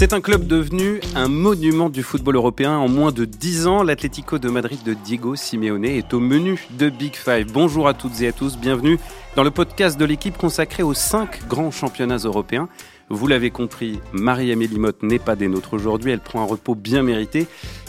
[0.00, 3.82] C'est un club devenu un monument du football européen en moins de 10 ans.
[3.82, 7.52] L'Atlético de Madrid de Diego Simeone est au menu de Big Five.
[7.52, 8.98] Bonjour à toutes et à tous, bienvenue
[9.36, 12.70] dans le podcast de l'équipe consacré aux 5 grands championnats européens.
[13.10, 17.02] Vous l'avez compris, Marie-Amélie Motte n'est pas des nôtres aujourd'hui, elle prend un repos bien
[17.02, 17.46] mérité.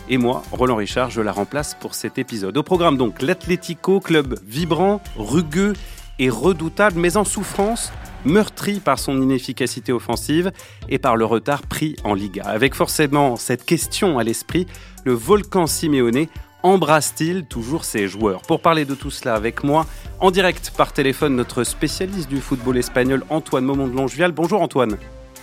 [0.10, 2.58] Et moi, Roland Richard, je la remplace pour cet épisode.
[2.58, 5.72] Au programme donc l'Atlético, club vibrant, rugueux
[6.20, 7.94] et redoutable, mais en souffrance
[8.26, 10.52] meurtri par son inefficacité offensive
[10.90, 12.44] et par le retard pris en Liga.
[12.46, 14.68] Avec forcément cette question à l'esprit,
[15.06, 16.28] le volcan Simeone
[16.64, 18.42] embrasse-t-il toujours ses joueurs?
[18.44, 19.86] Pour parler de tout cela avec moi,
[20.20, 24.32] en direct par téléphone, notre spécialiste du football espagnol, Antoine Momont de Longevial.
[24.32, 24.98] Bonjour Antoine.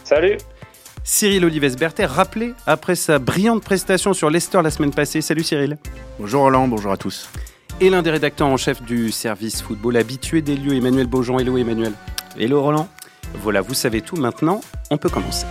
[0.04, 0.38] Salut.
[1.04, 5.20] Cyril Olives Berthet, rappelé après sa brillante prestation sur Leicester la semaine passée.
[5.22, 5.78] Salut Cyril.
[6.18, 7.30] Bonjour Roland, bonjour à tous.
[7.80, 11.38] Et l'un des rédacteurs en chef du service football habitué des lieux, Emmanuel Beaujean.
[11.38, 11.92] Hello Emmanuel.
[12.40, 12.88] Hello Roland.
[13.42, 14.14] Voilà, vous savez tout.
[14.14, 14.60] Maintenant,
[14.92, 15.44] on peut commencer.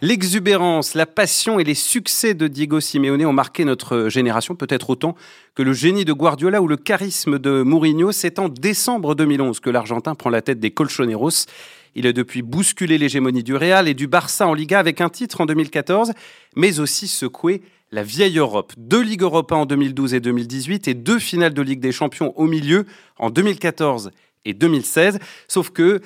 [0.00, 5.14] L'exubérance, la passion et les succès de Diego Simeone ont marqué notre génération, peut-être autant
[5.54, 8.10] que le génie de Guardiola ou le charisme de Mourinho.
[8.10, 11.46] C'est en décembre 2011 que l'Argentin prend la tête des Colchoneros.
[11.94, 15.40] Il a depuis bousculé l'hégémonie du Real et du Barça en Liga avec un titre
[15.40, 16.14] en 2014,
[16.56, 17.62] mais aussi secoué
[17.92, 18.72] la vieille Europe.
[18.78, 22.46] Deux Ligues Europa en 2012 et 2018 et deux finales de Ligue des Champions au
[22.46, 22.86] milieu
[23.18, 24.10] en 2014
[24.46, 25.18] et 2016.
[25.46, 26.00] Sauf que,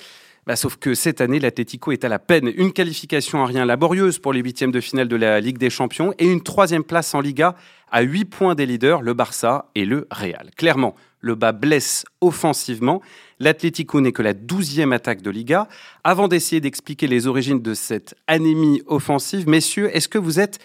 [0.47, 2.53] bah, sauf que cette année, l'Atlético est à la peine.
[2.57, 6.13] Une qualification à rien laborieuse pour les huitièmes de finale de la Ligue des Champions
[6.19, 7.55] et une troisième place en Liga
[7.91, 10.51] à huit points des leaders, le Barça et le Real.
[10.57, 13.01] Clairement, le bas blesse offensivement.
[13.39, 15.69] L'Atlético n'est que la douzième attaque de Liga.
[16.03, 20.59] Avant d'essayer d'expliquer les origines de cette anémie offensive, messieurs, est-ce que vous êtes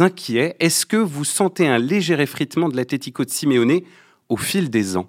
[0.00, 0.56] inquiet.
[0.60, 3.80] Est-ce que vous sentez un léger effritement de l'Atlético de Simeone
[4.28, 5.08] au fil des ans?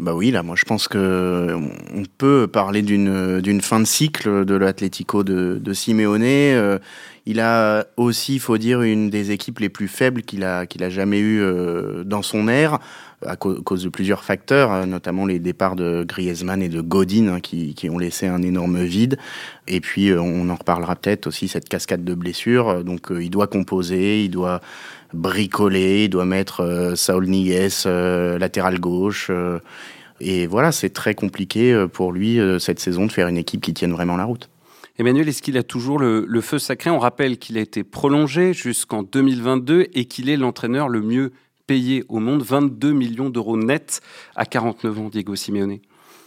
[0.00, 1.54] Bah oui, là, moi je pense que
[1.94, 6.22] on peut parler d'une d'une fin de cycle de l'Atlético de, de Simeone.
[6.24, 6.78] Euh,
[7.26, 10.82] il a aussi, il faut dire, une des équipes les plus faibles qu'il a qu'il
[10.82, 12.80] a jamais eu euh, dans son ère
[13.26, 17.40] à cause de plusieurs facteurs, euh, notamment les départs de Griezmann et de Godin hein,
[17.40, 19.18] qui, qui, ont laissé un énorme vide.
[19.66, 22.84] Et puis, euh, on en reparlera peut-être aussi, cette cascade de blessures.
[22.84, 24.60] Donc, euh, il doit composer, il doit
[25.12, 27.68] bricoler, il doit mettre Saul Niguez
[28.38, 29.30] latéral gauche.
[30.20, 33.92] Et voilà, c'est très compliqué pour lui cette saison de faire une équipe qui tienne
[33.92, 34.48] vraiment la route.
[34.96, 36.88] Emmanuel, est-ce qu'il a toujours le, le feu sacré?
[36.88, 41.32] On rappelle qu'il a été prolongé jusqu'en 2022 et qu'il est l'entraîneur le mieux
[41.66, 44.00] payé au monde, 22 millions d'euros net
[44.36, 45.78] à 49 ans, Diego Simeone.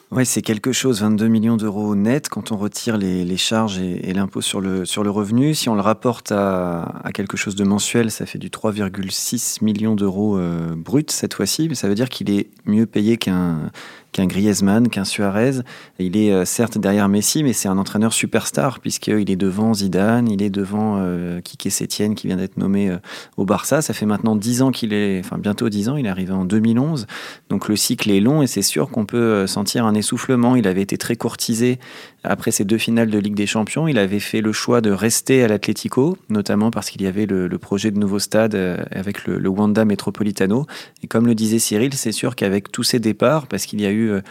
[0.10, 4.40] Oui, c'est quelque chose, 22 millions d'euros net quand on retire les, charges et, l'impôt
[4.40, 5.54] sur le, sur le revenu.
[5.54, 10.38] Si on le rapporte à, quelque chose de mensuel, ça fait du 3,6 millions d'euros
[10.38, 11.68] euh, brut cette fois-ci.
[11.68, 13.70] Mais ça veut dire qu'il est mieux payé qu'un
[14.12, 15.62] qu'un Griezmann, qu'un Suarez.
[16.00, 20.30] Il est euh, certes derrière Messi, mais c'est un entraîneur superstar puisqu'il est devant Zidane,
[20.30, 22.98] il est devant euh, Kike Sétienne qui vient d'être nommé euh,
[23.38, 23.82] au Barça.
[23.82, 26.46] Ça fait maintenant 10 ans qu'il est, enfin bientôt 10 ans, il est arrivé en
[26.46, 27.08] 2011.
[27.50, 30.56] Donc le cycle est long et c'est sûr qu'on peut euh, sentir un essoufflement.
[30.56, 31.80] Il avait été très courtisé
[32.28, 33.88] après ces deux finales de Ligue des Champions.
[33.88, 37.50] Il avait fait le choix de rester à l'Atlético, notamment parce qu'il y avait le,
[37.58, 38.56] projet de nouveau stade
[38.92, 40.66] avec le, Wanda Metropolitano.
[41.04, 43.92] Et comme le disait Cyril, c'est sûr qu'avec tous ces départs, parce qu'il y a
[43.92, 44.22] eu euh,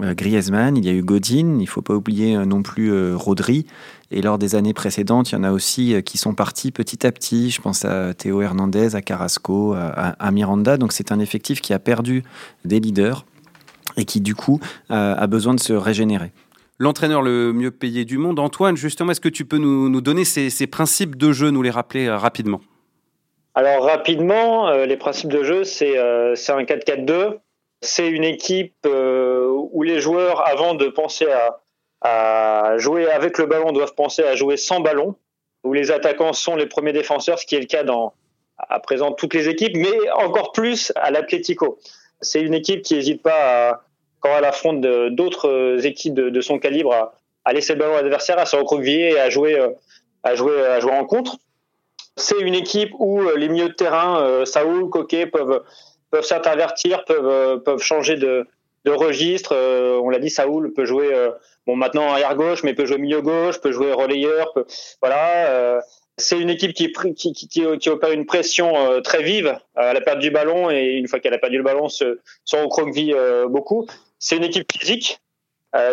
[0.00, 3.14] euh, Griezmann, il y a eu Godin, il ne faut pas oublier euh, non plus
[3.14, 3.66] Rodri.
[4.10, 7.10] Et lors des années précédentes, il y en a aussi qui sont partis petit à
[7.10, 7.50] petit.
[7.50, 10.76] Je pense à Théo Hernandez, à Carrasco, à, Miranda.
[10.76, 12.22] Donc c'est un effectif qui a perdu
[12.64, 13.26] des leaders
[13.96, 16.30] et qui du coup a besoin de se régénérer.
[16.78, 20.66] L'entraîneur le mieux payé du monde, Antoine, justement, est-ce que tu peux nous, donner ces,
[20.66, 22.60] principes de jeu, nous les rappeler rapidement?
[23.54, 27.38] Alors rapidement, les principes de jeu, c'est un 4-4-2
[27.82, 31.58] c'est une équipe euh, où les joueurs, avant de penser à,
[32.78, 35.16] jouer avec le ballon, doivent penser à jouer sans ballon,
[35.64, 38.14] où les attaquants sont les premiers défenseurs, ce qui est le cas dans
[38.58, 41.78] à présent toutes les équipes, mais encore plus à l'Atlético.
[42.20, 43.82] C'est une équipe qui n'hésite pas,
[44.38, 47.12] elle affronte d'autres équipes de, son calibre,
[47.44, 49.58] à, laisser le ballon à l'adversaire, à se recroqueviller et à jouer,
[50.22, 51.36] à jouer, à jouer en contre.
[52.16, 55.62] C'est une équipe où les milieux de terrain, euh, Saoul, Coquet, peuvent
[56.10, 58.46] peuvent s'intervertir, peuvent, euh, peuvent changer de,
[58.84, 59.54] de registre.
[59.54, 61.30] Euh, on l'a dit, Saoul peut jouer, euh,
[61.66, 64.52] bon maintenant arrière gauche, mais peut jouer milieu gauche, peut jouer relayeur.
[65.02, 65.82] voilà.
[66.18, 70.18] c'est une équipe qui, qui, qui, qui, opère une pression très vive à la perte
[70.18, 73.14] du ballon et une fois qu'elle a perdu le ballon, se, se recroqueville
[73.48, 73.86] beaucoup.
[74.18, 75.20] C'est une équipe physique.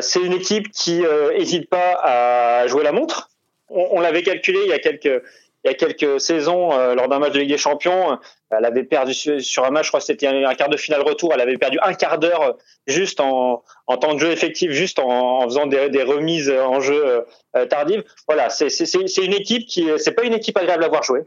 [0.01, 1.03] c'est une équipe qui
[1.37, 3.29] n'hésite pas à jouer la montre.
[3.69, 5.23] On, l'avait calculé il y a quelques
[5.65, 8.19] il y a quelques saisons, lors d'un match de Ligue des Champions,
[8.51, 11.31] elle avait perdu sur un match, je crois que c'était un quart de finale retour,
[11.33, 15.39] elle avait perdu un quart d'heure juste en, en temps de jeu effectif, juste en,
[15.39, 17.25] en faisant des, des, remises en jeu
[17.69, 18.03] tardives.
[18.27, 18.93] Voilà, c'est
[19.23, 21.21] une équipe qui, c'est pas une équipe agréable à voir jouer.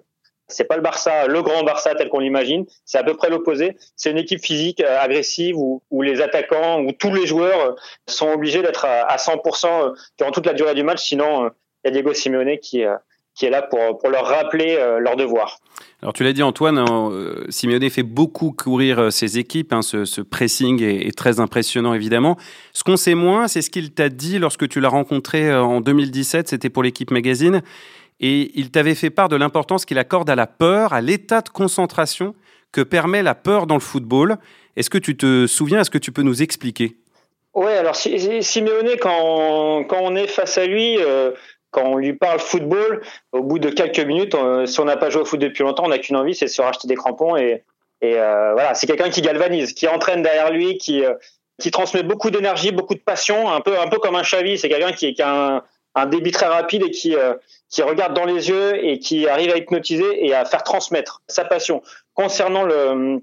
[0.49, 2.67] C'est pas le Barça, le grand Barça tel qu'on l'imagine.
[2.85, 3.77] C'est à peu près l'opposé.
[3.97, 7.73] C'est une équipe physique euh, agressive où, les attaquants, où tous les joueurs euh,
[8.07, 11.03] sont obligés d'être à, 100% euh, durant toute la durée du match.
[11.03, 11.51] Sinon,
[11.85, 15.59] il y a Diego Simeone qui, est là pour, leur rappeler leur devoir.
[16.03, 16.85] Alors tu l'as dit Antoine,
[17.49, 22.37] Simeone fait beaucoup courir ses équipes, hein, ce, pressing est, très impressionnant évidemment.
[22.73, 26.49] Ce qu'on sait moins, c'est ce qu'il t'a dit lorsque tu l'as rencontré en 2017,
[26.49, 27.63] c'était pour l'équipe magazine
[28.21, 31.49] et il t'avait fait part de l'importance qu'il accorde à la peur, à l'état de
[31.49, 32.35] concentration
[32.73, 34.37] que permet la peur dans le football.
[34.77, 36.97] Est-ce que tu te souviens, est-ce que tu peux nous expliquer?
[37.55, 41.31] Oui, alors Simeone, quand, quand on est face à lui, euh,
[41.71, 43.03] quand on lui parle football,
[43.33, 44.37] au bout de quelques minutes,
[44.67, 46.51] si on n'a pas joué au foot depuis longtemps, on n'a qu'une envie, c'est de
[46.51, 47.37] se racheter des crampons.
[47.37, 47.65] Et,
[48.05, 51.15] euh, voilà, c'est quelqu'un qui galvanise, qui entraîne derrière lui, qui, euh,
[51.59, 54.59] qui transmet beaucoup d'énergie, beaucoup de passion, un peu, un peu comme un Xavi.
[54.59, 55.63] C'est quelqu'un qui, a un,
[55.95, 57.17] un débit très rapide et qui,
[57.71, 61.45] qui regarde dans les yeux et qui arrive à hypnotiser et à faire transmettre sa
[61.45, 61.83] passion.
[62.15, 63.21] Concernant le,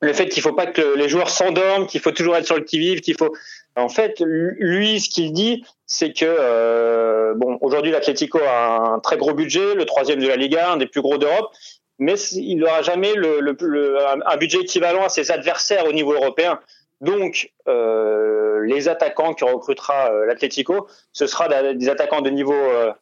[0.00, 2.62] le fait qu'il faut pas que les joueurs s'endorment, qu'il faut toujours être sur le
[2.62, 3.34] qui-vive, qu'il faut.
[3.76, 9.16] En fait, lui, ce qu'il dit, c'est que euh, bon, aujourd'hui, l'Atlético a un très
[9.16, 11.52] gros budget, le troisième de la Liga, un des plus gros d'Europe,
[11.98, 16.60] mais il n'aura jamais le, le, un budget équivalent à ses adversaires au niveau européen.
[17.00, 22.92] Donc, euh, les attaquants que recrutera euh, l'Atlético, ce sera des attaquants de niveau euh,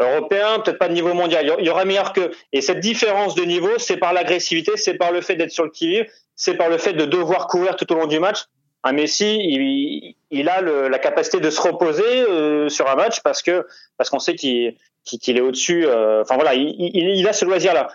[0.00, 1.54] européen, peut-être pas de niveau mondial.
[1.58, 2.30] Il y aura meilleur que.
[2.52, 5.70] Et cette différence de niveau, c'est par l'agressivité, c'est par le fait d'être sur le
[5.70, 6.00] qui
[6.38, 8.44] c'est par le fait de devoir courir tout au long du match.
[8.84, 13.66] Un Messi, il, a la capacité de se reposer sur un match parce que
[13.96, 14.76] parce qu'on sait qu'il
[15.10, 15.86] est au-dessus.
[15.86, 17.88] Enfin voilà, il, il, a ce loisir-là.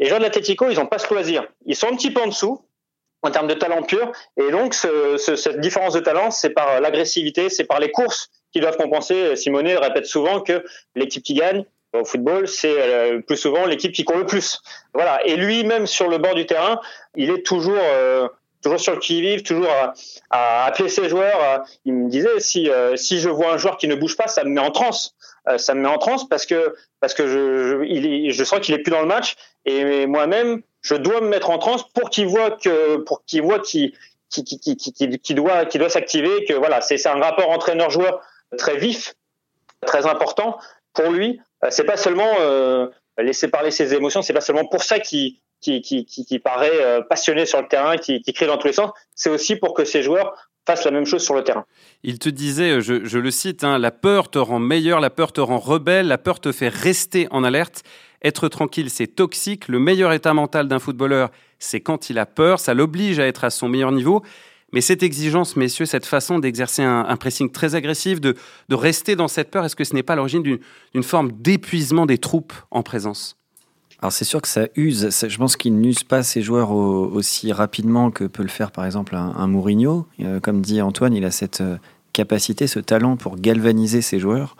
[0.00, 1.46] Les gens de l'Atlético, ils n'ont pas ce loisir.
[1.66, 2.66] Ils sont un petit peu en dessous
[3.24, 4.12] en termes de talent pur.
[4.36, 8.30] Et donc, ce, ce, cette différence de talent, c'est par l'agressivité, c'est par les courses
[8.52, 9.34] qui doivent compenser.
[9.36, 14.04] Simone répète souvent que l'équipe qui gagne au football, c'est euh, plus souvent l'équipe qui
[14.04, 14.60] court le plus.
[14.92, 15.24] Voilà.
[15.26, 16.80] Et lui, même sur le bord du terrain,
[17.14, 18.28] il est toujours euh,
[18.62, 19.94] toujours sur le qui-vive, toujours à,
[20.30, 21.64] à, appeler ses joueurs.
[21.84, 24.44] il me disait si euh, si je vois un joueur qui ne bouge pas, ça
[24.44, 25.14] me met en transe.
[25.56, 28.78] ça me met en transe parce que parce que je je, je sens qu'il est
[28.78, 32.56] plus dans le match et moi-même je dois me mettre en transe pour qu'il voit
[33.26, 33.94] qu'il voit qui,
[35.34, 38.20] doit s'activer que voilà c'est un rapport entraîneur joueur
[38.58, 39.14] très vif
[39.84, 40.58] très important
[40.92, 42.86] pour lui euh, c'est pas seulement euh,
[43.18, 47.60] laisser parler ses émotions c'est pas seulement pour ça qu'il qui, paraît euh, passionné sur
[47.60, 50.34] le terrain, qui, qui crie dans tous les sens, c'est aussi pour que ses joueurs
[50.66, 51.64] fassent la même chose sur le terrain.
[52.02, 55.32] Il te disait, je, je le cite, hein, la peur te rend meilleur, la peur
[55.32, 57.82] te rend rebelle, la peur te fait rester en alerte.
[58.24, 59.68] Être tranquille, c'est toxique.
[59.68, 62.58] Le meilleur état mental d'un footballeur, c'est quand il a peur.
[62.58, 64.22] Ça l'oblige à être à son meilleur niveau.
[64.72, 68.34] Mais cette exigence, messieurs, cette façon d'exercer un, pressing très agressif, de,
[68.70, 72.54] rester dans cette peur, est-ce que ce n'est pas l'origine d'une forme d'épuisement des troupes
[72.72, 73.36] en présence?
[74.00, 75.08] Alors c'est sûr que ça use.
[75.26, 79.14] Je pense qu'il n'use pas ses joueurs aussi rapidement que peut le faire par exemple
[79.14, 80.06] un, Mourinho.
[80.20, 81.76] Euh, comme dit Antoine, il a cette euh,
[82.14, 84.56] capacité, ce talent pour galvaniser ses joueurs.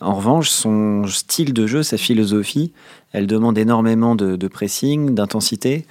[0.00, 2.72] En revanche, son style de jeu, sa philosophie,
[3.12, 5.86] elle demande énormément de, pressing, d'intensité,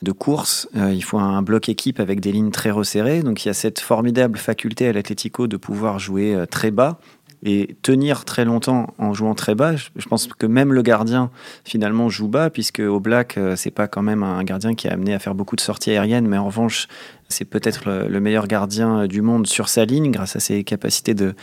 [0.00, 0.66] de course.
[0.76, 3.22] Euh, il faut un bloc équipe avec des lignes très resserrées.
[3.22, 6.98] Donc il y a cette formidable faculté à l'Atlético de pouvoir jouer euh, très bas,
[7.42, 9.76] et tenir très longtemps en jouant très bas.
[9.76, 11.30] Je pense que même le gardien
[11.64, 14.90] finalement joue bas puisque au Black euh, c'est pas quand même un gardien qui est
[14.90, 16.88] amené à faire beaucoup de sorties aériennes, mais en revanche
[17.28, 21.34] c'est peut-être le meilleur gardien du monde sur sa ligne grâce à ses capacités de,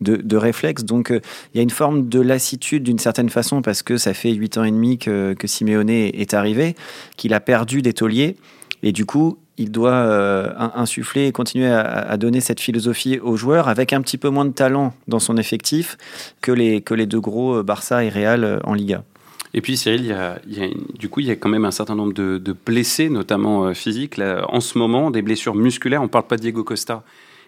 [0.00, 0.84] de, réflexe.
[0.84, 1.20] Donc euh,
[1.52, 4.56] il y a une forme de lassitude d'une certaine façon parce que ça fait huit
[4.56, 6.74] ans et demi que, que Simeone est arrivé,
[7.18, 8.36] qu'il a perdu des tauliers.
[8.82, 13.68] Et du coup, il doit euh, insuffler et continuer à, donner cette philosophie aux joueurs
[13.68, 15.96] avec un petit peu moins de talent dans son effectif
[16.40, 19.04] que les, que les deux gros euh, Barça et Real euh, en Liga.
[19.52, 20.68] Et puis Cyril, il y a,
[20.98, 24.20] du coup, il y a quand même un certain nombre de, blessés, notamment physiques.
[24.48, 26.00] en ce moment, des blessures musculaires.
[26.00, 27.04] On ne parle pas de Diego Costa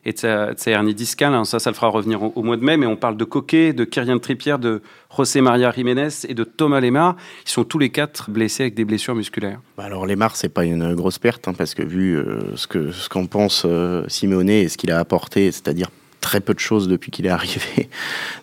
[0.06, 1.34] et de sa, hernie discale.
[1.34, 1.44] Hein.
[1.44, 2.76] ça, ça le fera revenir au, mois de mai.
[2.76, 4.80] Mais on parle de Coquet, de Kyrian Trippier, de
[5.14, 7.16] José Maria Jiménez et de Thomas Lemar.
[7.44, 9.60] Ils sont tous les quatre blessés avec des blessures musculaires.
[9.76, 12.92] Bah alors Lemar, c'est pas une grosse perte hein, parce que vu euh, ce que
[12.92, 15.88] ce qu'en pense euh, et ce qu'il a apporté, c'est-à-dire
[16.20, 17.88] très peu de choses depuis qu'il est arrivé.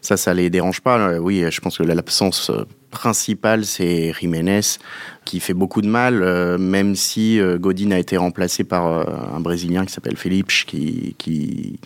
[0.01, 1.17] Ça, ça les dérange pas.
[1.19, 2.51] Oui, je pense que l'absence
[2.93, 4.61] euh, principale, c'est Jiménez,
[5.25, 9.39] qui fait beaucoup de mal, euh, même si euh, Godin a été remplacé par un
[9.39, 11.79] Brésilien qui s'appelle Felipe, qui, qui,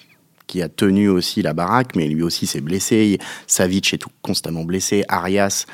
[0.47, 3.19] qui a tenu aussi la baraque, mais lui aussi s'est blessé.
[3.47, 5.03] Savic est tout constamment blessé.
[5.07, 5.65] Arias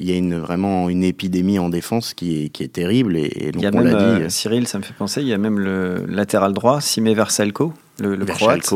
[0.00, 3.18] il y a une, vraiment une épidémie en défense qui est, qui est terrible.
[3.18, 4.30] Et, donc, on l'a dit.
[4.30, 8.16] Cyril, ça me fait penser, il y a même le latéral droit, Simé Versalco, le,
[8.16, 8.72] le croate,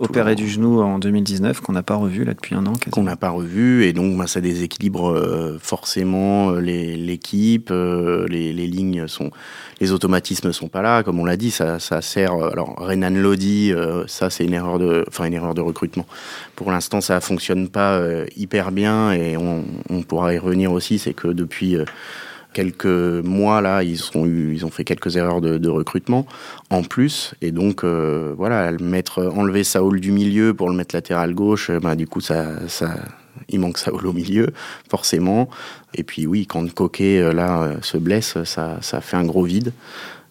[0.00, 2.72] opéré du genou en 2019, qu'on n'a pas revu là depuis un an.
[2.90, 8.52] Qu'on n'a pas revu, et donc bah, ça déséquilibre euh, forcément euh, l'équipe, euh, les,
[8.52, 9.30] les, lignes sont,
[9.80, 12.32] les automatismes sont pas là, comme on l'a dit, ça, ça, sert.
[12.34, 13.72] Alors Renan Lodi,
[14.06, 16.06] ça c'est une erreur de, enfin une erreur de recrutement.
[16.56, 18.00] Pour l'instant, ça fonctionne pas
[18.36, 21.76] hyper bien, et on, on, pourra y revenir aussi, c'est que depuis
[22.52, 26.26] quelques mois là, ils ont fait quelques erreurs de, recrutement
[26.70, 31.34] en plus, et donc euh, voilà, mettre enlever Saoul du milieu pour le mettre latéral
[31.34, 32.46] gauche, bah, du coup ça,
[33.48, 34.48] il manque Saoul au milieu
[34.90, 35.48] forcément.
[35.94, 39.44] Et puis oui, quand Coquet euh, là euh, se blesse, ça, ça fait un gros
[39.44, 39.72] vide.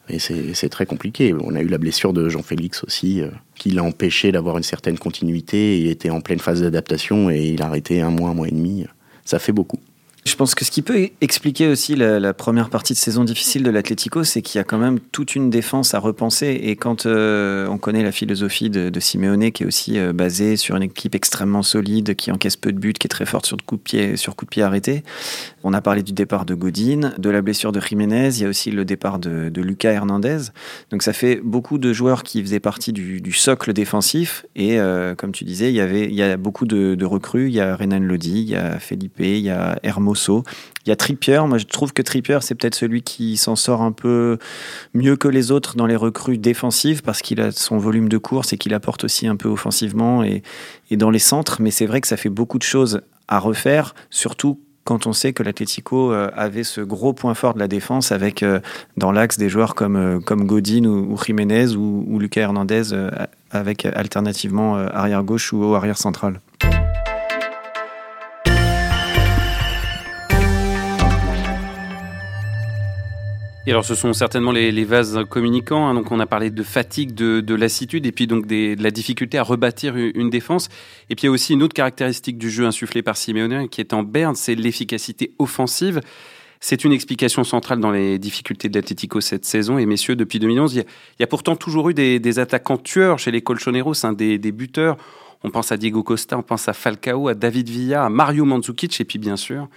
[0.09, 1.35] Et c'est très compliqué.
[1.37, 3.23] On a eu la blessure de Jean-Félix aussi,
[3.55, 5.81] qui l'a empêché d'avoir une certaine continuité.
[5.81, 8.51] Il était en pleine phase d'adaptation et il a arrêté un mois, un mois et
[8.51, 8.85] demi.
[9.25, 9.79] Ça fait beaucoup.
[10.27, 13.69] Je pense que ce qui peut expliquer aussi la, première partie de saison difficile de
[13.69, 16.59] l'Atlético, c'est qu'il y a quand même toute une défense à repenser.
[16.63, 20.75] Et quand euh, on connaît la philosophie de, Simeone, qui est aussi euh, basée sur
[20.75, 23.77] une équipe extrêmement solide, qui encaisse peu de buts, qui est très forte sur coup
[23.77, 25.03] pied, sur coup de pied arrêté.
[25.67, 28.29] On a parlé du départ de Godin, de la blessure de Jiménez.
[28.37, 30.43] Il y a aussi le départ de, Lucas Hernandez.
[30.91, 34.45] Donc ça fait beaucoup de joueurs qui faisaient partie du, socle défensif.
[34.55, 37.49] Et euh, comme tu disais, il y avait, il y a beaucoup de, recrues.
[37.49, 40.29] Il y a Renan Lodi, il y a Felipe, il y a Hermos
[40.87, 41.41] il y a Trippier.
[41.45, 44.37] Moi, je trouve que Trippier, c'est peut-être celui qui s'en sort un peu
[44.93, 48.53] mieux que les autres dans les recrues défensives parce qu'il a son volume de course
[48.53, 50.43] et qu'il apporte aussi un peu offensivement et,
[50.91, 51.61] dans les centres.
[51.61, 55.33] Mais c'est vrai que ça fait beaucoup de choses à refaire, surtout quand on sait
[55.33, 58.61] que l'Atlético euh, avait ce gros point fort de la défense avec euh,
[58.95, 62.83] dans l'axe des joueurs comme, euh, Godin ou, Jiménez ou, ou Lucas Hernandez
[63.51, 66.39] avec alternativement arrière gauche ou arrière central.
[73.67, 75.87] Alors, ce sont certainement les, vases communicants.
[75.87, 75.93] Hein.
[75.93, 79.43] donc, on a parlé de fatigue, de, lassitude, et puis donc de la difficulté à
[79.43, 80.69] rebâtir une, défense.
[81.09, 83.81] Et puis, il y a aussi une autre caractéristique du jeu insufflé par Simeone, qui
[83.81, 85.99] est en berne, c'est l'efficacité offensive.
[86.59, 89.77] C'est une explication centrale dans les difficultés de l'Atlético cette saison.
[89.77, 90.85] Et messieurs, depuis 2011, il
[91.19, 94.97] y a, pourtant toujours eu des, attaquants tueurs chez les Colchoneros, hein, des, des buteurs.
[95.43, 98.99] On pense à Diego Costa, on pense à Falcao, à David Villa, à Mario Mandzukic,
[98.99, 99.67] et puis bien sûr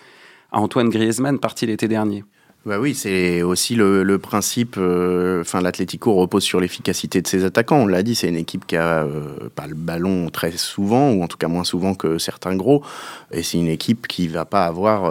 [0.52, 2.25] à Antoine Griezmann, parti l'été dernier.
[2.67, 4.75] Bah oui, c'est aussi le, principe.
[4.76, 7.79] Euh, enfin, l'Atlético repose sur l'efficacité de ses attaquants.
[7.79, 11.23] On l'a dit, c'est une équipe qui a euh, pas le ballon très souvent, ou
[11.23, 12.85] en tout cas moins souvent que certains gros.
[13.33, 15.11] Et c'est une équipe qui va pas avoir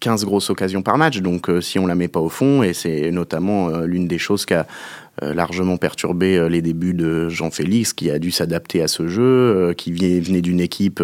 [0.00, 1.18] 15 euh, grosses occasions par match.
[1.18, 4.66] Donc, si on la met pas au fond, et c'est notamment l'une des choses qu'a
[5.22, 9.72] largement perturbé euh, les débuts de Jean-Félix, qui a dû s'adapter à ce jeu, euh,
[9.72, 11.02] qui venait d'une équipe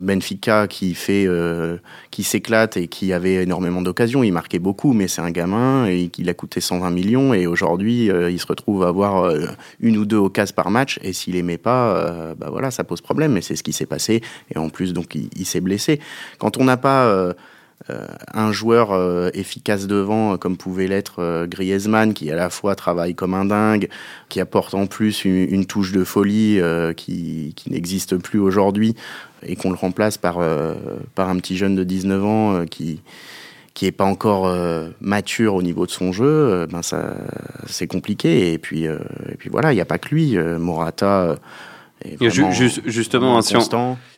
[0.00, 1.28] Benfica qui fait,
[2.10, 4.22] qui s'éclate et qui avait énormément d'occasions.
[4.22, 8.06] Il marquait beaucoup, mais c'est un gamin et il a coûté 120 millions et aujourd'hui
[8.06, 9.32] il se retrouve à avoir
[9.80, 13.36] une ou deux occasions par match et s'il les pas, bah voilà, ça pose problème.
[13.36, 16.00] Et c'est ce qui s'est passé et en plus donc il, il s'est blessé.
[16.38, 17.32] Quand on n'a pas euh,
[18.32, 23.14] un joueur euh, efficace devant, euh, comme pouvait l'être Griezmann, qui à la fois travaille
[23.14, 23.88] comme un dingue,
[24.28, 26.60] qui apporte en plus une, touche de folie
[26.96, 28.94] qui, n'existe plus aujourd'hui,
[29.46, 30.38] et qu'on le remplace par,
[31.14, 33.00] par un petit jeune de 19 ans qui
[33.74, 34.54] qui est pas encore
[35.00, 37.14] mature au niveau de son jeu, ben ça
[37.66, 38.52] c'est compliqué.
[38.52, 41.36] Et puis et puis voilà il n'y a pas que lui Morata
[42.86, 43.42] justement, hein,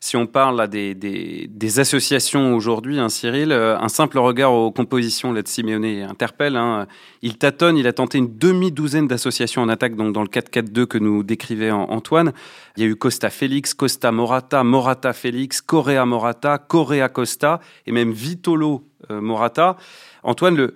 [0.01, 5.33] si, on, parle des, des, associations aujourd'hui, hein, Cyril, euh, un simple regard aux compositions
[5.33, 6.57] là, de Simeone interpelle.
[6.57, 6.87] Hein.
[7.23, 10.99] il tâtonne, il a tenté une demi-douzaine d'associations en attaque donc dans le 4-4-2 que
[10.99, 12.33] nous décrivait Antoine.
[12.77, 17.93] Il y a eu Costa Félix, Costa Morata, Morata Félix, Correa Morata, Correa Costa et
[17.93, 19.77] même Vitolo euh, Morata.
[20.23, 20.75] Antoine, le,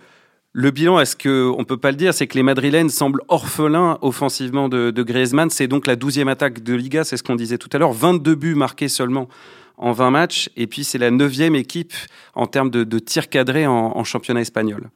[0.61, 3.97] le bilan, est-ce qu'on ne peut pas le dire, c'est que les Madrilènes semblent orphelins
[4.03, 5.51] offensivement de, Griezmann.
[5.51, 7.93] C'est donc la douzième attaque de Liga, c'est ce qu'on disait tout à l'heure.
[7.93, 9.29] 22 buts marqués seulement
[9.77, 10.51] en 20 matchs.
[10.57, 11.93] Et puis c'est la neuvième équipe
[12.35, 14.91] en termes de, de tirs cadrés en, championnat espagnol.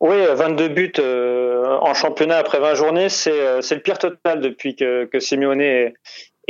[0.00, 4.74] Oui, 22 buts euh, en championnat après 20 journées, euh, c'est le pire total depuis
[4.74, 5.94] que, Simeone est,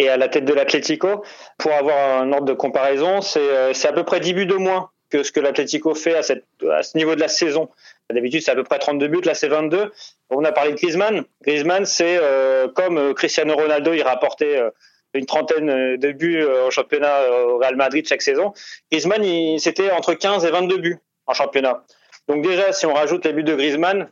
[0.09, 1.23] à la tête de l'Atlético.
[1.59, 4.89] Pour avoir un ordre de comparaison, c'est euh, à peu près 10 buts de moins
[5.11, 7.69] que ce que l'Atlético fait à ce niveau de la saison.
[8.13, 9.21] D'habitude, c'est à peu près 32 buts.
[9.25, 9.93] Là, c'est 22.
[10.31, 11.25] On a parlé de Griezmann.
[11.43, 14.71] Griezmann, c'est euh, comme euh, Cristiano Ronaldo, il rapportait euh,
[15.15, 18.53] une trentaine de buts en championnat au Real Madrid chaque saison.
[18.93, 21.85] Griezmann, c'était entre 15 et 22 buts en championnat.
[22.29, 24.11] Donc déjà, si on rajoute les buts de Griezmann,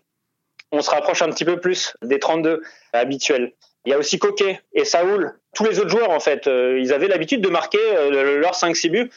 [0.73, 2.63] on se rapproche un petit peu plus des 32
[2.95, 3.53] habituels.
[3.85, 5.39] Il y a aussi Coquet et Saoul.
[5.55, 7.79] Tous les autres joueurs, en fait, ils avaient l'habitude de marquer
[8.11, 9.11] leurs 5-6 buts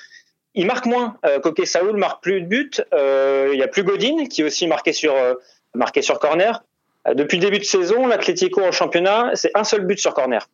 [0.57, 1.15] il marque moins.
[1.25, 2.71] Euh, Saoul marque plus de buts.
[2.93, 5.35] Euh, il y a plus Godin qui aussi marqué sur euh,
[5.75, 6.63] marqué sur corner.
[7.07, 10.49] Euh, depuis le début de saison, l'Atlético en championnat, c'est un seul but sur corner.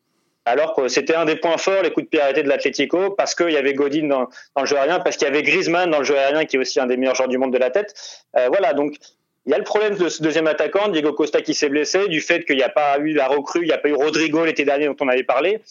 [0.45, 3.33] Alors que c'était un des points forts, les coups de pied arrêtés de l'Atlético, parce
[3.33, 5.99] qu'il y avait Godin dans, dans, le jeu aérien, parce qu'il y avait Griezmann dans
[5.99, 7.93] le jeu aérien, qui est aussi un des meilleurs joueurs du monde de la tête.
[8.33, 8.97] Voilà, donc
[9.45, 12.19] il y a le problème de ce deuxième attaquant, Diego Costa qui s'est blessé, du
[12.19, 14.65] fait qu'il n'y a pas eu la recrue, il n'y a pas eu Rodrigo l'été
[14.65, 15.61] dernier dont on avait parlé.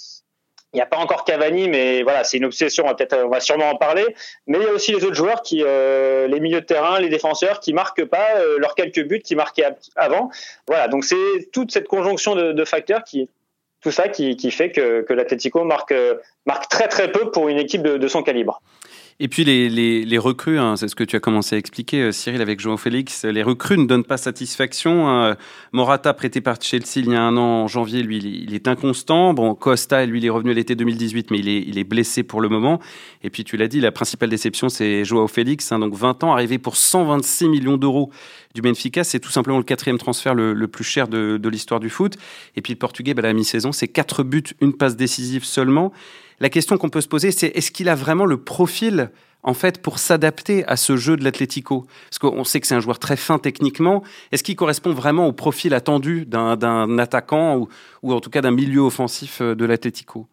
[0.73, 2.85] Il n'y a pas encore Cavani, mais voilà, c'est une obsession.
[2.87, 4.07] On va on va sûrement en parler.
[4.47, 7.11] Mais il y a aussi les autres joueurs qui, euh, les milieux de terrain, les
[7.11, 10.31] défenseurs, qui marquent pas euh, leurs quelques buts qui marquaient avant.
[10.67, 13.29] Voilà, donc c'est toute cette conjonction de, de, facteurs qui,
[13.83, 15.95] tout ça qui, qui fait que, que l'Atlético marque,
[16.47, 18.63] marque très très peu pour une équipe de, de son calibre.
[19.21, 22.41] Et puis les, recrues, hein, c'est ce que tu as commencé à expliquer, euh, Cyril,
[22.41, 23.25] avec João Félix.
[23.25, 25.09] Les recrues ne donnent pas satisfaction.
[25.09, 25.37] Hein.
[25.73, 29.35] Morata, prêté par Chelsea il y a un an, en janvier, lui, il est inconstant.
[29.35, 32.41] Bon, Costa, lui, il est revenu l'été 2018, mais il est, il est blessé pour
[32.41, 32.81] le moment.
[33.23, 35.71] Et puis tu l'as dit, la principale déception, c'est João Félix.
[35.73, 38.11] Hein, donc 20 ans, arrivé pour 126 millions d'euros
[38.55, 39.05] du Benfica.
[39.05, 42.17] C'est tout simplement le quatrième transfert le, plus cher de, l'histoire du foot.
[42.57, 45.93] Et puis le Portugais, bah, la mi-saison, c'est quatre buts, une passe décisive seulement.
[46.41, 49.11] La question qu'on peut se poser, c'est est-ce qu'il a vraiment le profil
[49.45, 51.87] en fait, pour s'adapter à ce jeu de l'Atlético?
[52.09, 54.05] Parce qu'on sait que c'est un joueur très fin techniquement.
[54.31, 57.69] Est-ce qu'il correspond vraiment au profil attendu d'un attaquant ou,
[58.03, 60.29] ou, en tout cas d'un milieu offensif de l'Atlético?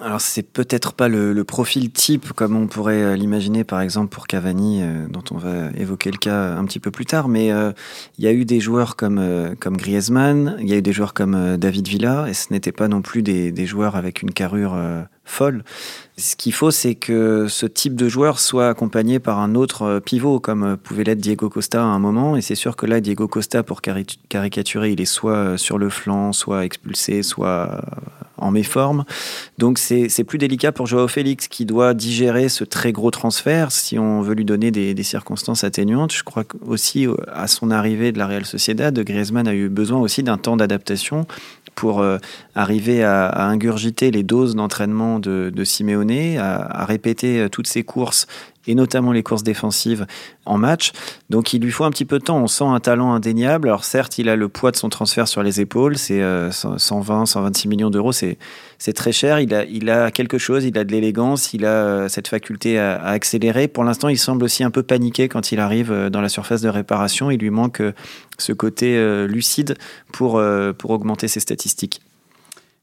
[0.00, 4.26] Alors c'est peut-être pas le, le, profil type comme on pourrait l'imaginer par exemple pour
[4.26, 7.72] Cavani euh, dont on va évoquer le cas un petit peu plus tard mais euh,
[8.18, 10.92] il y a eu des joueurs comme euh, comme Griezmann, il y a eu des
[10.92, 14.22] joueurs comme euh, David Villa et ce n'était pas non plus des, des, joueurs avec
[14.22, 15.64] une carrure euh, folle.
[16.18, 20.40] Ce qu'il faut, c'est que ce type de joueur soit accompagné par un autre pivot,
[20.40, 22.36] comme pouvait l'être Diego Costa à un moment.
[22.36, 25.88] Et c'est sûr que là, Diego Costa, pour cari caricaturer, il est soit sur le
[25.88, 27.80] flanc, soit expulsé, soit
[28.36, 29.04] en méforme.
[29.58, 33.98] Donc c'est plus délicat pour Joao Félix, qui doit digérer ce très gros transfert, si
[33.98, 36.12] on veut lui donner des, des circonstances atténuantes.
[36.12, 40.22] Je crois aussi, à son arrivée de la Real Sociedad, Griezmann a eu besoin aussi
[40.22, 41.26] d'un temps d'adaptation
[41.74, 42.18] pour euh,
[42.54, 48.26] arriver à, ingurgiter les doses d'entraînement de, de Simeone, à, à, répéter toutes ses courses
[48.66, 50.06] et notamment les courses défensives
[50.44, 50.92] en match.
[51.30, 52.38] Donc il lui faut un petit peu de temps.
[52.38, 53.68] On sent un talent indéniable.
[53.68, 55.96] Alors certes, il a le poids de son transfert sur les épaules.
[55.96, 58.12] C'est euh, 120, 126 millions d'euros.
[58.12, 58.38] C'est
[58.82, 59.38] c'est très cher.
[59.38, 60.64] Il a, il a quelque chose.
[60.64, 61.54] Il a de l'élégance.
[61.54, 63.68] Il a euh, cette faculté à, accélérer.
[63.68, 66.62] Pour l'instant, il semble aussi un peu paniqué quand il arrive euh, dans la surface
[66.62, 67.30] de réparation.
[67.30, 67.92] Il lui manque euh,
[68.38, 68.98] ce côté
[69.28, 69.76] lucide
[70.12, 70.42] pour,
[70.78, 72.00] pour augmenter ses statistiques.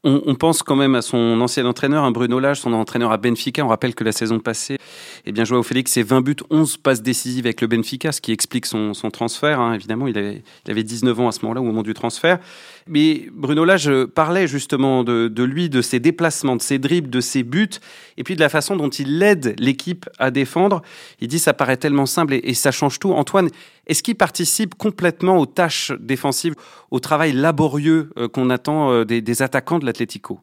[0.02, 3.62] On, pense quand même à son ancien entraîneur, un Bruno Lage, son entraîneur à Benfica.
[3.62, 4.78] On rappelle que la saison passée,
[5.26, 8.32] eh bien, Joao Félix, c'est 20 buts, 11 passes décisives avec le Benfica, ce qui
[8.32, 9.60] explique son, son transfert.
[9.60, 9.74] Hein.
[9.74, 12.38] Évidemment, il avait, il avait 19 ans à ce moment-là, au moment du transfert.
[12.86, 17.42] Mais Bruno Lage parlait justement de, lui, de ses déplacements, de ses dribbles, de ses
[17.42, 17.68] buts,
[18.16, 20.82] et puis de la façon dont il aide l'équipe à défendre.
[21.20, 23.12] Il dit ça paraît tellement simple et, et ça change tout.
[23.12, 23.48] Antoine,
[23.90, 26.54] est-ce qu'il participe complètement aux tâches défensives,
[26.92, 30.38] au travail laborieux euh, qu'on attend euh, des, attaquants de l'Atlético?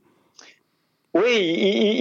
[1.14, 1.40] Oui,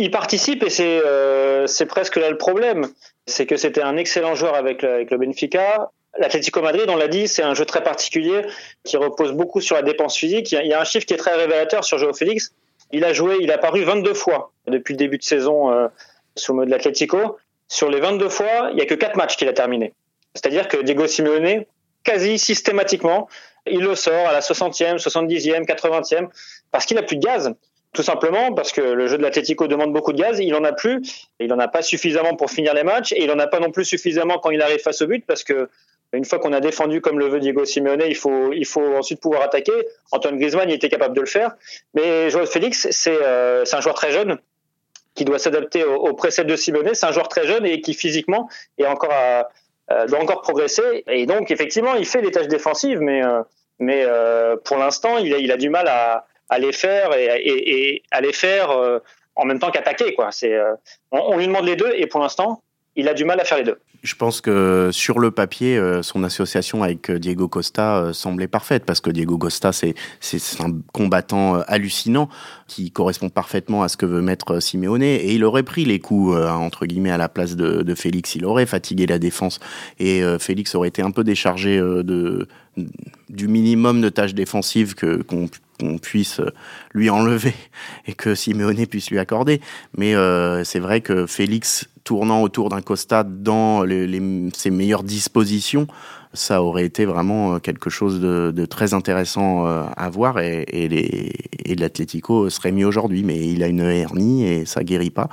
[0.02, 2.88] il, participe et c'est euh, presque là le problème.
[3.26, 5.90] C'est que c'était un excellent joueur avec avec le Benfica.
[6.18, 8.42] L'Atlético Madrid, on l'a dit, c'est un jeu très particulier
[8.84, 10.52] qui repose beaucoup sur la dépense physique.
[10.52, 12.52] Il y a un chiffre qui est très révélateur sur Joao Félix.
[12.92, 15.88] Il a joué, il a paru 22 fois depuis le début de saison euh,
[16.36, 17.36] sous le mode de l'Atlético.
[17.68, 19.92] Sur les 22 fois, il n'y a que 4 matchs qu'il a terminé.
[20.34, 21.64] C'est-à-dire que Diego Simeone,
[22.04, 23.28] quasi systématiquement,
[23.66, 26.28] il le sort à la 60e, 70e, 80e,
[26.70, 27.52] parce qu'il a plus de gaz.
[27.92, 30.72] Tout simplement parce que le jeu de l'Atlético demande beaucoup de gaz, il en a
[30.72, 33.58] plus, il en a pas suffisamment pour finir les matchs, et il en a pas
[33.58, 35.70] non plus suffisamment quand il arrive face au but, parce que
[36.12, 39.20] une fois qu'on a défendu comme le veut Diego Simeone, il faut, il faut ensuite
[39.20, 39.72] pouvoir attaquer.
[40.12, 41.52] Antoine Griezmann, il était capable de le faire.
[41.94, 44.38] Mais Joao Félix, c'est euh, un joueur très jeune
[45.14, 46.94] qui doit s'adapter au, au de Simeone.
[46.94, 49.48] C'est un joueur très jeune et qui physiquement est encore à,
[49.90, 51.04] euh, doit encore progresser.
[51.08, 53.42] Et donc, effectivement, il fait des tâches défensives, mais, euh,
[53.78, 57.24] mais euh, pour l'instant, il a, il a du mal à, à les faire et,
[57.24, 59.00] et, et à les faire euh,
[59.34, 60.14] en même temps qu'attaquer.
[60.14, 60.32] Quoi.
[60.32, 60.56] C'est,
[61.10, 62.62] on, on lui demande les deux et pour l'instant,
[62.96, 63.78] il a du mal à faire les deux.
[64.02, 69.10] Je pense que sur le papier, son association avec Diego Costa semblait parfaite parce que
[69.10, 69.94] Diego Costa, c'est
[70.60, 72.28] un combattant hallucinant
[72.68, 76.36] qui correspond parfaitement à ce que veut mettre Simeone et il aurait pris les coups
[76.36, 78.36] entre guillemets à la place de, Félix.
[78.36, 79.58] Il aurait fatigué la défense
[79.98, 82.46] et Félix aurait été un peu déchargé de,
[83.28, 86.40] du minimum de tâches défensives qu'on puisse
[86.92, 87.54] lui enlever
[88.06, 89.60] et que Simeone puisse lui accorder.
[89.96, 93.84] Mais euh, c'est vrai que Félix tournant autour d'un Costa dans
[94.54, 95.88] ses meilleures dispositions,
[96.32, 100.64] ça aurait été vraiment euh, quelque chose de, très intéressant euh, à voir et,
[101.76, 103.24] l'Atlético serait mis aujourd'hui.
[103.24, 105.28] Mais il a une hernie et ça guérit pas.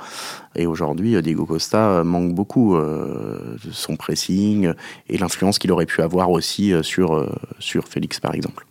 [0.56, 4.72] Et aujourd'hui, Diego Costa manque beaucoup de son pressing
[5.08, 7.26] et l'influence qu'il aurait pu avoir aussi sur,
[7.58, 8.66] sur Félix, par exemple.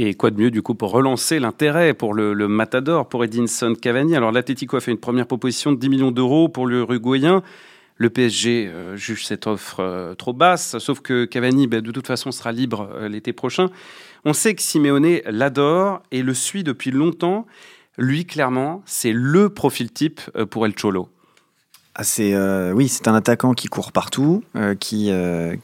[0.00, 4.14] Et quoi de mieux du coup pour relancer l'intérêt pour le, Matador, pour Edinson Cavani?
[4.14, 7.42] Alors l'Atlético a fait une première proposition de 10 millions d'euros pour l'Uruguayen.
[7.96, 12.06] Le PSG euh, juge cette offre euh, trop basse, sauf que Cavani, ben, de toute
[12.06, 13.70] façon, sera libre euh, l'été prochain.
[14.24, 17.44] On sait que Simeone l'adore et le suit depuis longtemps.
[17.96, 21.08] Lui, clairement, c'est le profil type pour El Cholo.
[22.00, 22.32] Ah, c'est
[22.72, 24.44] oui, c'est un attaquant qui court partout,
[24.78, 25.10] qui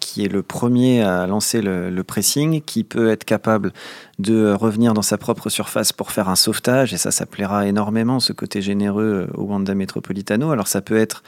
[0.01, 3.73] qui est le premier à lancer le, pressing, qui peut être capable
[4.18, 8.18] de revenir dans sa propre surface pour faire un sauvetage et ça, ça plaira énormément
[8.18, 10.51] ce côté généreux au Wanda Metropolitano.
[10.51, 11.23] Alors ça peut être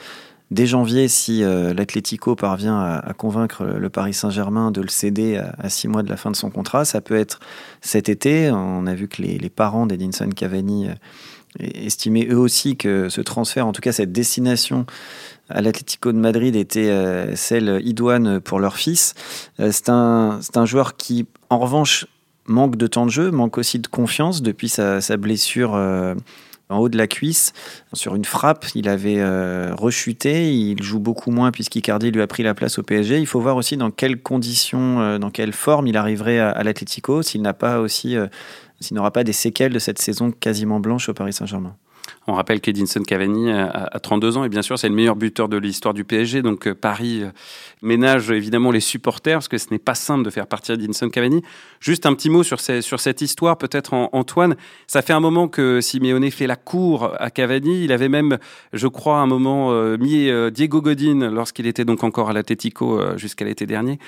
[0.51, 5.69] dès janvier, si euh, l'Atlético parvient à, convaincre le Paris Saint-Germain de le céder à,
[5.69, 7.39] six mois de la fin de son contrat, ça peut être
[7.81, 8.51] cet été.
[8.51, 10.89] On a vu que les, parents d'Edinson Cavani
[11.61, 14.85] euh, estimaient eux aussi que ce transfert, en tout cas cette destination
[15.49, 19.13] à l'Atlético de Madrid était euh, celle idoine pour leur fils.
[19.57, 22.05] c'est un, un joueur qui, en revanche,
[22.45, 25.75] manque de temps de jeu, manque aussi de confiance depuis sa, blessure
[26.69, 27.53] en haut de la cuisse,
[27.93, 28.65] sur une frappe.
[28.75, 32.83] Il avait euh, rechuté, il joue beaucoup moins puisqu'Icardi lui a pris la place au
[32.83, 33.19] PSG.
[33.19, 37.21] Il faut voir aussi dans quelles conditions, euh, dans quelle forme il arriverait à, l'Atlético,
[37.21, 38.27] s'il n'a pas aussi, euh,
[38.79, 41.75] s'il n'aura pas des séquelles de cette saison quasiment blanche au Paris Saint-Germain.
[42.27, 45.57] On rappelle qu'Edinson Cavani a 32 ans et bien sûr c'est le meilleur buteur de
[45.57, 46.41] l'histoire du PSG.
[46.41, 47.29] Donc euh, Paris euh,
[47.81, 51.41] ménage évidemment les supporters parce que ce n'est pas simple de faire partir Edinson Cavani.
[51.79, 54.55] Juste un petit mot sur, cette histoire peut-être Antoine.
[54.87, 57.83] Ça fait un moment que Simeone fait la cour à Cavani.
[57.83, 58.37] Il avait même,
[58.73, 63.45] je crois, un moment euh, mis Diego Godin lorsqu'il était donc encore à l'Atletico jusqu'à
[63.45, 63.99] l'été dernier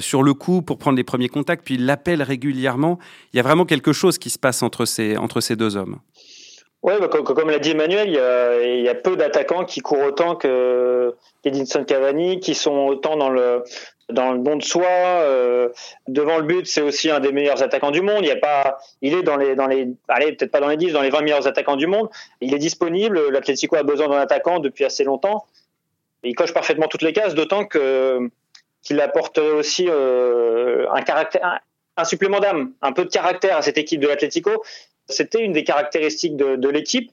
[0.00, 1.64] sur le coup pour prendre les premiers contacts.
[1.64, 2.98] Puis il l'appelle régulièrement.
[3.32, 5.98] Il y a vraiment quelque chose qui se passe entre ces deux hommes.
[6.84, 11.14] Oui, bah, comme, l'a dit Emmanuel, il y a, peu d'attaquants qui courent autant que
[11.42, 13.64] Edinson Cavani, qui sont autant dans le
[14.10, 14.84] dans le bon de soi.
[14.84, 15.70] Euh,
[16.08, 18.22] devant le but, c'est aussi un des meilleurs attaquants du monde.
[18.22, 20.92] Il a pas, il est dans les dans les, allez peut-être pas dans les 10,
[20.92, 22.10] dans les 20 meilleurs attaquants du monde.
[22.42, 23.30] Il est disponible.
[23.30, 25.46] L'Atlético a besoin d'un attaquant depuis assez longtemps.
[26.22, 28.28] Il coche parfaitement toutes les cases, d'autant que
[28.82, 31.60] qu'il apporte aussi euh, un caractère,
[31.96, 34.62] un supplément d'âme, un peu de caractère à cette équipe de l'Atlético.
[35.08, 37.10] C'était une des caractéristiques de, l'équipe.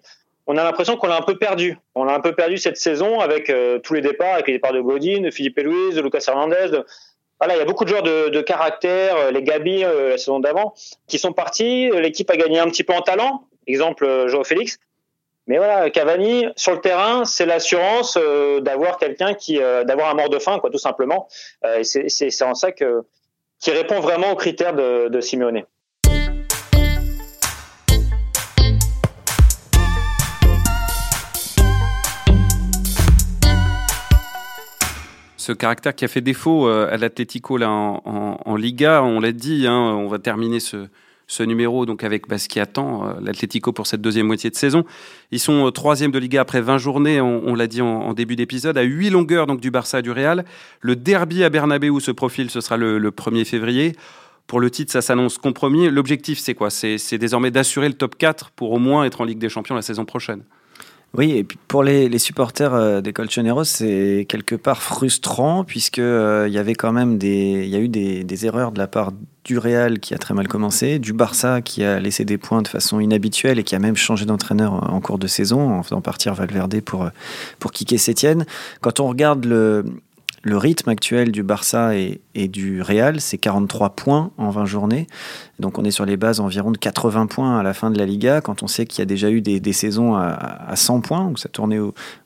[0.47, 1.77] On a l'impression qu'on l'a un peu perdu.
[1.95, 4.73] On l'a un peu perdu cette saison avec euh, tous les départs, avec les départs
[4.73, 6.81] de Godin, de Philippe Luis, de Lucas Hernandez.
[7.39, 10.39] Voilà, il y a beaucoup de joueurs de, caractère, euh, les Gabi euh, la saison
[10.39, 10.73] d'avant,
[11.07, 11.89] qui sont partis.
[11.91, 13.47] L'équipe a gagné un petit peu en talent.
[13.67, 14.79] Exemple, Joao Félix.
[15.47, 18.17] Mais voilà, Cavani sur le terrain, c'est l'assurance
[18.61, 21.27] d'avoir quelqu'un qui, d'avoir un mort de faim, quoi, tout simplement.
[21.77, 23.03] et c'est en ça que
[23.61, 25.63] qui répond vraiment aux critères de, de Simeone.
[35.41, 39.03] Ce caractère qui a fait défaut euh, à l'Atlético en, Liga.
[39.03, 40.87] On l'a dit, hein, on va terminer ce,
[41.41, 44.85] numéro donc avec ce qui attend euh, l'Atlético pour cette deuxième moitié de saison.
[45.31, 48.77] Ils sont euh, troisième de Liga après 20 journées, on, l'a dit en, début d'épisode,
[48.77, 50.45] à 8 longueurs donc du Barça et du Real.
[50.79, 53.95] Le derby à Bernabeu se profile, ce sera le, le 1er février.
[54.45, 55.89] Pour le titre, ça s'annonce compromis.
[55.89, 56.69] L'objectif, c'est quoi?
[56.69, 59.81] C'est désormais d'assurer le top 4 pour au moins être en Ligue des Champions la
[59.81, 60.43] saison prochaine.
[61.17, 66.47] Oui, et puis pour les, supporters euh, des Colchoneros, c'est quelque part frustrant puisque euh,
[66.49, 69.11] y avait quand même des, il y a eu des, erreurs de la part
[69.43, 72.69] du Real qui a très mal commencé, du Barça qui a laissé des points de
[72.69, 76.33] façon inhabituelle et qui a même changé d'entraîneur en cours de saison en faisant partir
[76.33, 77.09] Valverde pour
[77.59, 78.45] pour Kike Sétienne.
[78.79, 79.83] Quand on regarde le
[80.43, 85.07] le rythme actuel du Barça et, du Real, c'est 43 points en 20 journées.
[85.59, 88.05] Donc on est sur les bases environ de 80 points à la fin de la
[88.05, 91.37] Liga, quand on sait qu'il y a déjà eu des, saisons à, 100 points, où
[91.37, 91.79] ça tournait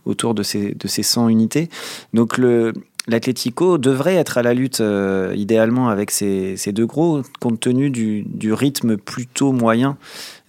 [0.05, 1.69] autour de ces, de ces 100 unités.
[2.13, 2.73] Donc le,
[3.07, 8.53] l'Atlético devrait être à la lutte euh, idéalement avec ces, deux gros, compte tenu du,
[8.53, 9.97] rythme plutôt moyen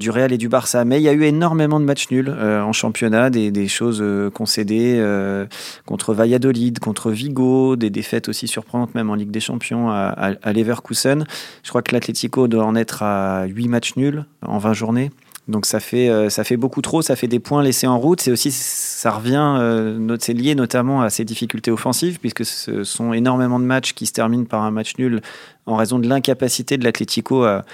[0.00, 0.84] du Real et du Barça.
[0.84, 4.30] Mais il y a eu énormément de matchs nuls euh, en championnat, des, choses euh,
[4.30, 4.76] concédées
[5.84, 10.52] contre Valladolid, contre Vigo, des défaites aussi surprenantes même en Ligue des Champions à, à
[10.52, 11.24] Leverkusen.
[11.62, 15.10] Je crois que l'Atlético doit en être à 8 matchs nuls en 20 journées.
[15.48, 18.20] Donc ça fait, euh, ça fait beaucoup trop, ça fait des points laissés en route.
[18.20, 23.12] C'est aussi, ça revient, euh, c'est lié notamment à ces difficultés offensives, puisque ce sont
[23.12, 25.20] énormément de matchs qui se terminent par un match nul
[25.66, 27.64] en raison de l'incapacité de l'Atlético à,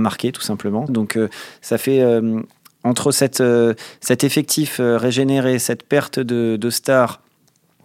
[0.00, 0.84] marquer, tout simplement.
[0.84, 1.28] Donc euh,
[1.60, 2.04] ça fait
[2.84, 7.20] entre cet effectif régénéré, cette perte de, de stars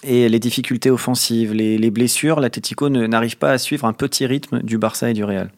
[0.04, 4.62] et les difficultés offensives, les, les blessures, l'Atlético n'arrive pas à suivre un petit rythme
[4.62, 5.50] du Barça et du Real.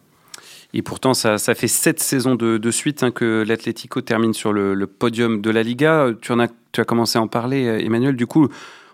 [0.74, 5.42] Et pourtant, ça, fait sept saisons de, suite hein, que l'Atlético termine sur le, podium
[5.42, 6.10] de la Liga.
[6.22, 8.16] Tu, as, commencé à en parler, Emmanuel.
[8.16, 8.50] Du coup,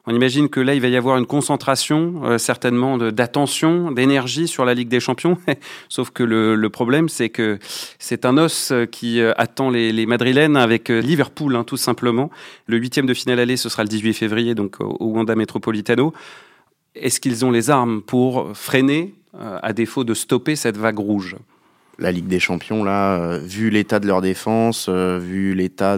[0.08, 4.64] on imagine que là, il va y avoir une concentration, euh, certainement, d'attention, d'énergie sur
[4.64, 5.38] la Ligue des Champions.
[5.90, 7.58] Sauf que le, problème, c'est que
[7.98, 12.30] c'est un os qui euh, attend les, Madrilènes avec euh, Liverpool, hein, tout simplement.
[12.68, 16.14] Le huitième de finale aller, ce sera le 18 février, donc au Wanda Metropolitano.
[16.94, 19.16] Est-ce qu'ils ont les armes pour freiner,
[19.62, 21.36] à défaut de stopper cette vague rouge?
[22.00, 25.98] La Ligue des Champions, là, vu l'état de leur défense, vu l'état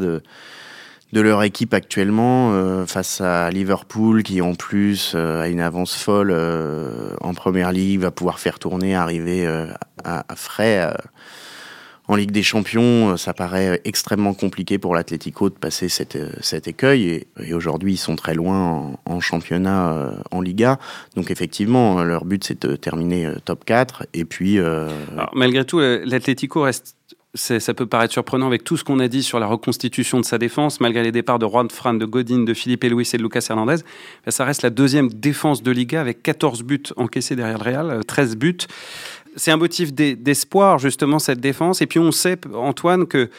[1.13, 5.95] de leur équipe actuellement euh, face à Liverpool qui en plus euh, a une avance
[5.95, 9.47] folle euh, en première ligue va pouvoir faire tourner arriver
[10.03, 10.93] à, frais
[12.07, 17.25] en Ligue des Champions ça paraît extrêmement compliqué pour l'Atlético de passer cette, cet écueil
[17.39, 20.79] et, aujourd'hui ils sont très loin en, championnat en Liga
[21.15, 24.59] donc effectivement leur but c'est de terminer top 4 et puis
[25.33, 26.97] malgré tout l'Atlético reste
[27.37, 30.37] ça peut paraître surprenant avec tout ce qu'on a dit sur la reconstitution de sa
[30.37, 33.45] défense, malgré les départs de Juan Fran, de Godin, de Philippe Luis et de Lucas
[33.49, 33.77] Hernandez.
[34.27, 38.37] Ça reste la deuxième défense de Liga avec 14 buts encaissés derrière le Real, 13
[38.37, 38.57] buts.
[39.37, 41.81] C'est un motif d'espoir, justement, cette défense.
[41.81, 43.29] Et puis on sait, Antoine, que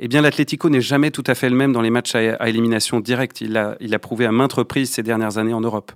[0.00, 3.00] eh bien, l'Atlético n'est jamais tout à fait le même dans les matchs à, élimination
[3.00, 3.40] directe.
[3.40, 5.92] Il a, il a prouvé à maintes reprises ces dernières années en Europe.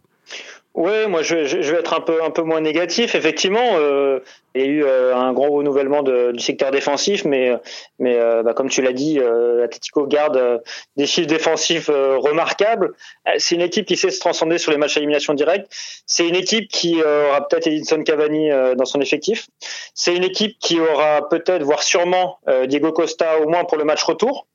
[0.74, 3.14] Oui, moi je, je, vais être un peu un peu moins négatif.
[3.14, 4.20] Effectivement, euh,
[4.54, 7.52] il y a eu euh, un grand renouvellement de, du secteur défensif, mais
[7.98, 10.58] mais euh, bah, comme tu l'as dit, euh, l'Atletico garde euh,
[10.96, 12.94] des chiffres défensifs euh, remarquables.
[13.36, 15.70] C'est une équipe qui sait se transcender sur les matchs à élimination directe.
[16.06, 19.48] C'est une équipe qui aura peut-être Edinson Cavani dans son effectif.
[19.94, 24.02] C'est une équipe qui aura peut-être, voire sûrement, Diego Costa au moins pour le match
[24.02, 24.46] retour.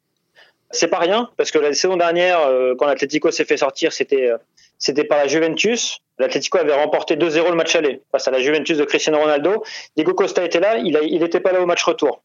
[0.72, 2.40] C'est pas rien parce que la saison dernière,
[2.78, 4.32] quand l'Atlético s'est fait sortir, c'était
[4.78, 6.00] c'était par la Juventus.
[6.20, 9.64] L'Atlético avait remporté 2-0 le match aller face à la Juventus de Cristiano Ronaldo.
[9.96, 12.22] Diego Costa était là, il n'était pas là au match retour.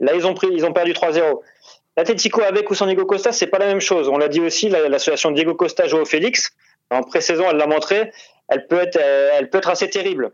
[0.00, 1.40] Là, ils ont pris, ils ont perdu 3-0.
[1.96, 4.08] L'Atlético avec ou sans Diego Costa, c'est pas la même chose.
[4.08, 6.50] On l'a dit aussi, l'association Diego Costa Joao Félix,
[6.90, 8.12] en pré-saison, elle l'a montré,
[8.48, 10.32] elle peut être, elle peut être assez terrible.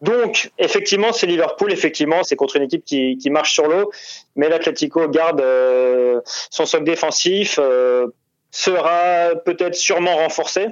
[0.00, 3.90] Donc, effectivement, c'est Liverpool, effectivement, c'est contre une équipe qui, qui marche sur l'eau,
[4.36, 8.06] mais l'Atlético garde euh, son socle défensif, euh,
[8.50, 10.68] sera peut-être sûrement renforcé.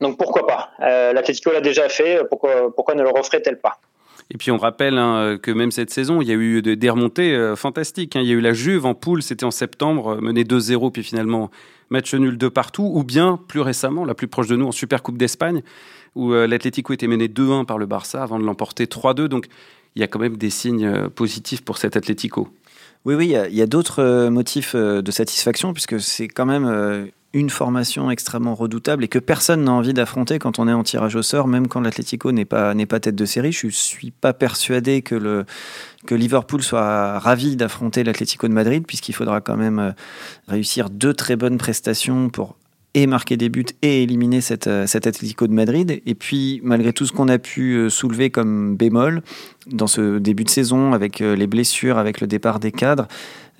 [0.00, 0.70] Donc pourquoi pas?
[0.80, 3.80] Euh, L'Atlético l'a déjà fait, pourquoi, pourquoi ne le referait-elle pas?
[4.30, 7.34] Et puis on rappelle hein, que même cette saison, il y a eu des remontées
[7.34, 8.14] euh, fantastiques.
[8.14, 8.20] Hein.
[8.20, 11.02] Il y a eu la Juve en poule, c'était en septembre, euh, mené 2-0, puis
[11.02, 11.50] finalement
[11.88, 12.90] match nul de partout.
[12.94, 15.62] Ou bien, plus récemment, la plus proche de nous, en Super Coupe d'Espagne,
[16.14, 19.28] où euh, l'Atlético était mené 2-1 par le Barça avant de l'emporter 3-2.
[19.28, 19.46] Donc
[19.96, 22.48] il y a quand même des signes euh, positifs pour cet Atlético.
[23.04, 26.66] Oui, oui, il y a, d'autres euh, motifs euh, de satisfaction, puisque c'est quand même
[26.66, 30.82] euh, une formation extrêmement redoutable et que personne n'a envie d'affronter quand on est en
[30.82, 33.52] tirage au sort, même quand l'Atlético n'est pas, pas tête de série.
[33.52, 35.44] Je ne suis pas persuadé que, le,
[36.06, 39.94] que Liverpool soit ravi d'affronter l'Atlético de Madrid, puisqu'il faudra quand même
[40.46, 42.56] réussir deux très bonnes prestations pour
[42.94, 46.00] et marquer des buts et éliminer cette, cet Atlético de Madrid.
[46.06, 49.22] Et puis, malgré tout ce qu'on a pu soulever comme bémol
[49.70, 53.08] dans ce début de saison, avec les blessures, avec le départ des cadres,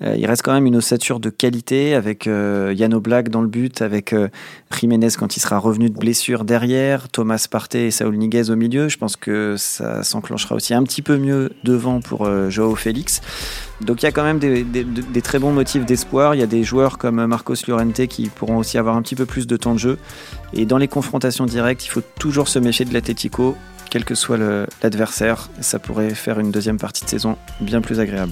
[0.01, 3.47] euh, il reste quand même une ossature de qualité avec euh, Yano Black dans le
[3.47, 4.29] but, avec euh,
[4.77, 8.87] Jiménez quand il sera revenu de blessure derrière, Thomas Partey et Saul Niguez au milieu.
[8.87, 13.21] Je pense que ça s'enclenchera aussi un petit peu mieux devant pour euh, Joao Félix.
[13.81, 16.33] Donc il y a quand même des, des, des très bons motifs d'espoir.
[16.33, 19.25] Il y a des joueurs comme Marcos Llorente qui pourront aussi avoir un petit peu
[19.25, 19.97] plus de temps de jeu.
[20.53, 23.55] Et dans les confrontations directes, il faut toujours se méfier de l'Atletico,
[23.89, 24.37] quel que soit
[24.81, 25.49] l'adversaire.
[25.61, 28.31] Ça pourrait faire une deuxième partie de saison bien plus agréable.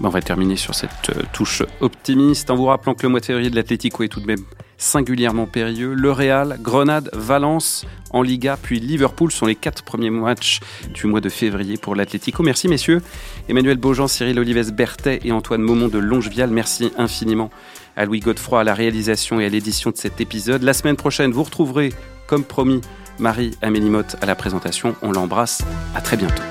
[0.00, 3.50] On va terminer sur cette touche optimiste en vous rappelant que le mois de février
[3.50, 4.44] de l'Atlético est tout de même
[4.76, 5.92] singulièrement périlleux.
[5.92, 10.60] Le Real, Grenade, Valence en Liga, puis Liverpool sont les quatre premiers matchs
[10.94, 12.44] du mois de février pour l'Atlético.
[12.44, 13.02] Merci messieurs.
[13.48, 17.50] Emmanuel Beaujean, Cyril Olives Berthet et Antoine Maumont de Longevial, merci infiniment
[17.96, 20.62] à Louis Godefroy à la réalisation et à l'édition de cet épisode.
[20.62, 21.92] La semaine prochaine, vous retrouverez,
[22.28, 22.80] comme promis,
[23.18, 24.94] Marie-Amélie Motte à la présentation.
[25.02, 25.62] On l'embrasse.
[25.94, 26.42] À très bientôt.